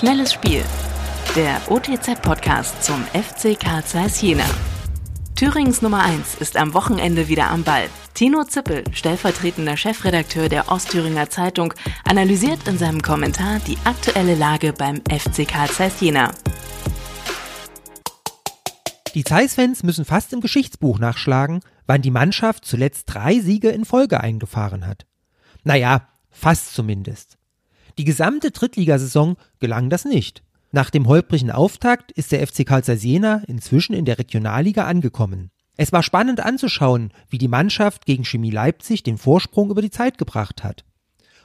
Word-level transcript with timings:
Schnelles 0.00 0.32
Spiel. 0.32 0.64
Der 1.36 1.60
OTZ-Podcast 1.68 2.82
zum 2.82 3.04
FC 3.08 3.60
Karl 3.60 3.84
Zeiss 3.84 4.22
Jena. 4.22 4.46
Thürings 5.36 5.82
Nummer 5.82 6.02
1 6.02 6.36
ist 6.36 6.56
am 6.56 6.72
Wochenende 6.72 7.28
wieder 7.28 7.50
am 7.50 7.64
Ball. 7.64 7.84
Tino 8.14 8.44
Zippel, 8.44 8.82
stellvertretender 8.94 9.76
Chefredakteur 9.76 10.48
der 10.48 10.72
Ostthüringer 10.72 11.28
Zeitung, 11.28 11.74
analysiert 12.08 12.66
in 12.66 12.78
seinem 12.78 13.02
Kommentar 13.02 13.58
die 13.66 13.76
aktuelle 13.84 14.36
Lage 14.36 14.72
beim 14.72 15.02
FC 15.02 15.46
Karl 15.46 15.68
Zeiss 15.68 16.00
Jena. 16.00 16.32
Die 19.14 19.24
Zeiss-Fans 19.24 19.82
müssen 19.82 20.06
fast 20.06 20.32
im 20.32 20.40
Geschichtsbuch 20.40 20.98
nachschlagen, 20.98 21.60
wann 21.86 22.00
die 22.00 22.10
Mannschaft 22.10 22.64
zuletzt 22.64 23.04
drei 23.04 23.38
Siege 23.38 23.68
in 23.68 23.84
Folge 23.84 24.18
eingefahren 24.18 24.86
hat. 24.86 25.04
Naja, 25.62 26.08
fast 26.30 26.72
zumindest. 26.72 27.36
Die 28.00 28.06
gesamte 28.06 28.50
Drittligasaison 28.50 29.36
gelang 29.58 29.90
das 29.90 30.06
nicht. 30.06 30.42
Nach 30.72 30.88
dem 30.88 31.06
holprigen 31.06 31.50
Auftakt 31.50 32.12
ist 32.12 32.32
der 32.32 32.46
FC 32.46 32.64
Karl 32.64 32.82
Jena 32.82 33.42
inzwischen 33.46 33.92
in 33.92 34.06
der 34.06 34.18
Regionalliga 34.18 34.86
angekommen. 34.86 35.50
Es 35.76 35.92
war 35.92 36.02
spannend 36.02 36.40
anzuschauen, 36.40 37.12
wie 37.28 37.36
die 37.36 37.46
Mannschaft 37.46 38.06
gegen 38.06 38.24
Chemie 38.24 38.52
Leipzig 38.52 39.02
den 39.02 39.18
Vorsprung 39.18 39.70
über 39.70 39.82
die 39.82 39.90
Zeit 39.90 40.16
gebracht 40.16 40.64
hat. 40.64 40.86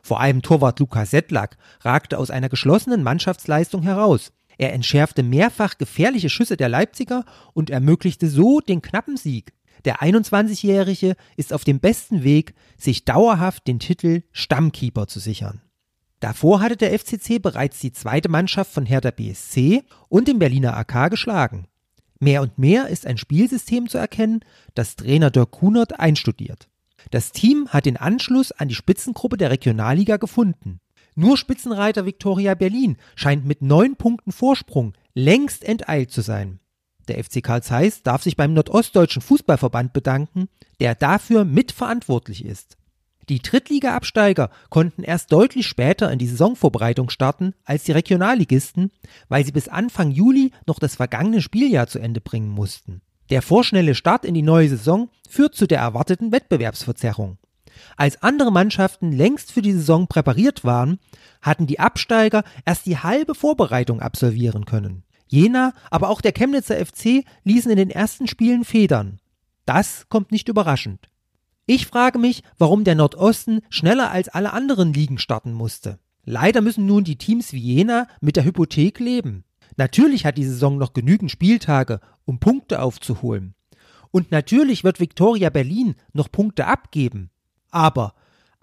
Vor 0.00 0.20
allem 0.20 0.42
Torwart 0.42 0.78
Lukas 0.78 1.10
Sedlak 1.10 1.56
ragte 1.80 2.18
aus 2.18 2.30
einer 2.30 2.48
geschlossenen 2.48 3.02
Mannschaftsleistung 3.02 3.82
heraus. 3.82 4.30
Er 4.56 4.74
entschärfte 4.74 5.24
mehrfach 5.24 5.76
gefährliche 5.76 6.30
Schüsse 6.30 6.56
der 6.56 6.68
Leipziger 6.68 7.24
und 7.52 7.68
ermöglichte 7.68 8.28
so 8.28 8.60
den 8.60 8.80
knappen 8.80 9.16
Sieg. 9.16 9.54
Der 9.84 10.02
21-Jährige 10.02 11.16
ist 11.36 11.52
auf 11.52 11.64
dem 11.64 11.80
besten 11.80 12.22
Weg, 12.22 12.54
sich 12.78 13.04
dauerhaft 13.04 13.66
den 13.66 13.80
Titel 13.80 14.22
Stammkeeper 14.30 15.08
zu 15.08 15.18
sichern. 15.18 15.60
Davor 16.24 16.62
hatte 16.62 16.78
der 16.78 16.98
FCC 16.98 17.38
bereits 17.38 17.80
die 17.80 17.92
zweite 17.92 18.30
Mannschaft 18.30 18.72
von 18.72 18.86
Hertha 18.86 19.10
BSC 19.10 19.82
und 20.08 20.26
den 20.26 20.38
Berliner 20.38 20.74
AK 20.74 21.10
geschlagen. 21.10 21.66
Mehr 22.18 22.40
und 22.40 22.56
mehr 22.56 22.88
ist 22.88 23.06
ein 23.06 23.18
Spielsystem 23.18 23.90
zu 23.90 23.98
erkennen, 23.98 24.40
das 24.74 24.96
Trainer 24.96 25.30
Dirk 25.30 25.50
Kunert 25.50 26.00
einstudiert. 26.00 26.70
Das 27.10 27.32
Team 27.32 27.68
hat 27.68 27.84
den 27.84 27.98
Anschluss 27.98 28.52
an 28.52 28.68
die 28.68 28.74
Spitzengruppe 28.74 29.36
der 29.36 29.50
Regionalliga 29.50 30.16
gefunden. 30.16 30.80
Nur 31.14 31.36
Spitzenreiter 31.36 32.06
Viktoria 32.06 32.54
Berlin 32.54 32.96
scheint 33.16 33.44
mit 33.44 33.60
neun 33.60 33.96
Punkten 33.96 34.32
Vorsprung 34.32 34.94
längst 35.12 35.62
enteilt 35.62 36.10
zu 36.10 36.22
sein. 36.22 36.58
Der 37.06 37.22
FC 37.22 37.42
Karl 37.42 37.62
Zeiss 37.62 38.02
darf 38.02 38.22
sich 38.22 38.34
beim 38.34 38.54
Nordostdeutschen 38.54 39.20
Fußballverband 39.20 39.92
bedanken, 39.92 40.48
der 40.80 40.94
dafür 40.94 41.44
mitverantwortlich 41.44 42.46
ist. 42.46 42.78
Die 43.28 43.40
Drittliga-Absteiger 43.40 44.50
konnten 44.68 45.02
erst 45.02 45.32
deutlich 45.32 45.66
später 45.66 46.10
in 46.12 46.18
die 46.18 46.26
Saisonvorbereitung 46.26 47.08
starten 47.08 47.54
als 47.64 47.84
die 47.84 47.92
Regionalligisten, 47.92 48.90
weil 49.28 49.44
sie 49.44 49.52
bis 49.52 49.68
Anfang 49.68 50.10
Juli 50.10 50.52
noch 50.66 50.78
das 50.78 50.96
vergangene 50.96 51.40
Spieljahr 51.40 51.86
zu 51.86 51.98
Ende 51.98 52.20
bringen 52.20 52.50
mussten. 52.50 53.00
Der 53.30 53.40
vorschnelle 53.40 53.94
Start 53.94 54.24
in 54.24 54.34
die 54.34 54.42
neue 54.42 54.68
Saison 54.68 55.08
führt 55.28 55.54
zu 55.54 55.66
der 55.66 55.78
erwarteten 55.78 56.32
Wettbewerbsverzerrung. 56.32 57.38
Als 57.96 58.22
andere 58.22 58.52
Mannschaften 58.52 59.12
längst 59.12 59.50
für 59.50 59.62
die 59.62 59.72
Saison 59.72 60.06
präpariert 60.06 60.64
waren, 60.64 60.98
hatten 61.40 61.66
die 61.66 61.80
Absteiger 61.80 62.44
erst 62.64 62.86
die 62.86 62.98
halbe 62.98 63.34
Vorbereitung 63.34 64.00
absolvieren 64.00 64.66
können. 64.66 65.04
Jena, 65.26 65.72
aber 65.90 66.10
auch 66.10 66.20
der 66.20 66.32
Chemnitzer 66.32 66.76
FC 66.76 67.24
ließen 67.44 67.70
in 67.70 67.76
den 67.76 67.90
ersten 67.90 68.28
Spielen 68.28 68.64
Federn. 68.64 69.18
Das 69.64 70.06
kommt 70.08 70.30
nicht 70.30 70.48
überraschend. 70.48 71.08
Ich 71.66 71.86
frage 71.86 72.18
mich, 72.18 72.42
warum 72.58 72.84
der 72.84 72.94
Nordosten 72.94 73.60
schneller 73.70 74.10
als 74.10 74.28
alle 74.28 74.52
anderen 74.52 74.92
Ligen 74.92 75.18
starten 75.18 75.52
musste. 75.52 75.98
Leider 76.24 76.60
müssen 76.60 76.84
nun 76.84 77.04
die 77.04 77.16
Teams 77.16 77.52
wie 77.52 77.58
Jena 77.58 78.06
mit 78.20 78.36
der 78.36 78.44
Hypothek 78.44 79.00
leben. 79.00 79.44
Natürlich 79.76 80.26
hat 80.26 80.36
die 80.36 80.44
Saison 80.44 80.76
noch 80.76 80.92
genügend 80.92 81.30
Spieltage, 81.30 82.00
um 82.26 82.38
Punkte 82.38 82.82
aufzuholen. 82.82 83.54
Und 84.10 84.30
natürlich 84.30 84.84
wird 84.84 85.00
Viktoria 85.00 85.50
Berlin 85.50 85.94
noch 86.12 86.30
Punkte 86.30 86.66
abgeben. 86.66 87.30
Aber 87.70 88.14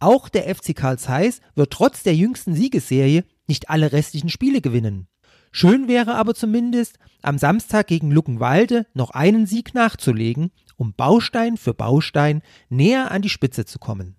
auch 0.00 0.28
der 0.28 0.52
FC 0.54 0.74
Karl 0.74 0.98
Zeiss 0.98 1.40
wird 1.54 1.72
trotz 1.72 2.02
der 2.02 2.14
jüngsten 2.14 2.54
Siegesserie 2.54 3.24
nicht 3.46 3.70
alle 3.70 3.92
restlichen 3.92 4.28
Spiele 4.28 4.60
gewinnen. 4.60 5.06
Schön 5.50 5.88
wäre 5.88 6.16
aber 6.16 6.34
zumindest, 6.34 6.98
am 7.22 7.38
Samstag 7.38 7.86
gegen 7.86 8.10
Luckenwalde 8.10 8.86
noch 8.92 9.10
einen 9.10 9.46
Sieg 9.46 9.72
nachzulegen, 9.72 10.50
um 10.78 10.94
Baustein 10.94 11.58
für 11.58 11.74
Baustein 11.74 12.40
näher 12.70 13.10
an 13.10 13.20
die 13.20 13.28
Spitze 13.28 13.66
zu 13.66 13.78
kommen. 13.78 14.16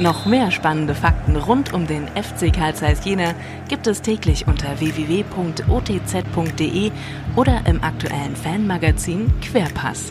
Noch 0.00 0.24
mehr 0.24 0.50
spannende 0.50 0.94
Fakten 0.94 1.36
rund 1.36 1.72
um 1.74 1.86
den 1.86 2.08
FC 2.08 2.52
Karl 2.52 2.74
Zeiss 2.74 3.04
Jena 3.04 3.34
gibt 3.68 3.86
es 3.86 4.00
täglich 4.00 4.48
unter 4.48 4.80
www.otz.de 4.80 5.30
oder 7.36 7.66
im 7.66 7.84
aktuellen 7.84 8.34
Fanmagazin 8.34 9.30
Querpass. 9.42 10.10